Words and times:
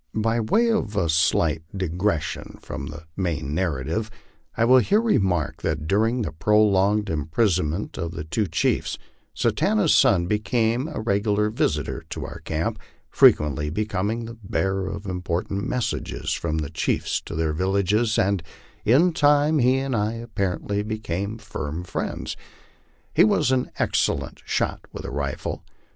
By 0.15 0.39
way 0.39 0.71
of 0.71 0.95
a 0.95 1.09
slight 1.09 1.61
digression 1.77 2.57
from 2.59 2.87
the 2.87 3.03
main 3.15 3.53
narrative, 3.53 4.09
I 4.57 4.65
will 4.65 4.79
here 4.79 4.99
remark 4.99 5.61
that 5.61 5.85
during 5.87 6.23
the 6.23 6.31
prolonged 6.31 7.07
imprisonment 7.07 7.99
of 7.99 8.09
the 8.13 8.23
two 8.23 8.47
chiefs, 8.47 8.97
Satanta's 9.35 9.93
son 9.93 10.25
became 10.25 10.87
a 10.87 10.99
regular 11.01 11.51
visitor 11.51 12.03
to 12.09 12.25
our 12.25 12.39
camp, 12.39 12.79
frequently 13.11 13.69
becoming 13.69 14.25
the 14.25 14.33
bearer 14.43 14.87
of 14.87 15.05
important 15.05 15.67
messages 15.67 16.33
from 16.33 16.57
the 16.57 16.71
chiefs 16.71 17.21
to 17.25 17.35
their 17.35 17.53
villages, 17.53 18.17
and 18.17 18.41
in 18.83 19.13
time 19.13 19.59
he 19.59 19.77
and 19.77 19.95
I, 19.95 20.13
apparently, 20.13 20.81
became 20.81 21.37
firm 21.37 21.83
friends. 21.83 22.35
He 23.13 23.23
was 23.23 23.51
an 23.51 23.69
excellent 23.77 24.41
shot 24.45 24.81
with 24.91 25.03
the 25.03 25.11
rifle. 25.11 25.63